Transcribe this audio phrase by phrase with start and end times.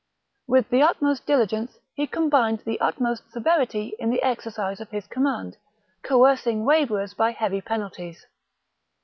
[0.47, 5.05] With the utmost dili gence he combined the utmost severity in the exercise of his
[5.05, 5.57] command,
[6.01, 8.25] coercing waverers by heavy penalties.